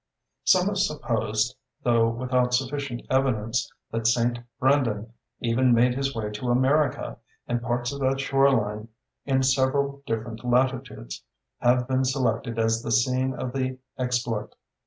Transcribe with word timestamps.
Some 0.45 0.65
have 0.65 0.79
supposed, 0.79 1.55
though 1.83 2.09
without 2.09 2.55
sufficient 2.55 3.03
evidence, 3.11 3.71
that 3.91 4.07
Saint 4.07 4.39
Brendan 4.59 5.13
even 5.41 5.75
made 5.75 5.93
his 5.93 6.15
way 6.15 6.31
to 6.31 6.49
America, 6.49 7.19
and 7.47 7.61
parts 7.61 7.93
of 7.93 7.99
that 7.99 8.19
shore 8.19 8.49
line 8.49 8.87
in 9.25 9.43
several 9.43 10.01
different 10.07 10.43
latitudes 10.43 11.23
have 11.59 11.87
been 11.87 12.03
selected 12.03 12.57
as 12.57 12.81
the 12.81 12.91
scene 12.91 13.35
of 13.35 13.53
the 13.53 13.77
exploit. 13.95 14.55